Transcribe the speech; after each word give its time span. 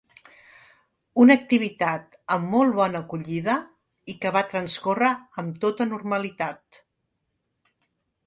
Una 1.23 1.35
activitat 1.39 2.15
amb 2.35 2.47
molt 2.53 2.75
bona 2.79 3.01
acollida 3.05 3.57
i 4.13 4.15
que 4.23 4.33
va 4.37 4.43
transcorre 4.53 5.09
amb 5.43 5.59
tota 5.67 5.87
normalitat. 5.93 6.83